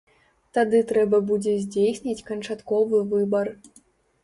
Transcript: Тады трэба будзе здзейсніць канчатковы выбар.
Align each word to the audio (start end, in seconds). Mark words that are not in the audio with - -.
Тады 0.57 0.79
трэба 0.91 1.19
будзе 1.33 1.53
здзейсніць 1.67 2.25
канчатковы 2.33 3.05
выбар. 3.15 3.55